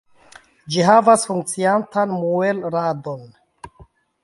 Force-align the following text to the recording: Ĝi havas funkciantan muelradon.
Ĝi 0.75 0.85
havas 0.87 1.25
funkciantan 1.33 2.15
muelradon. 2.23 3.23